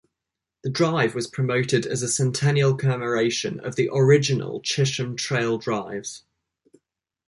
The 0.63 0.71
drive 0.71 1.13
was 1.13 1.27
promoted 1.27 1.85
as 1.85 2.01
a 2.01 2.07
centennial 2.07 2.73
commemoration 2.73 3.59
of 3.59 3.75
the 3.75 3.87
original 3.93 4.59
Chisholm 4.59 5.15
Trail 5.15 5.59
drives. 5.59 6.23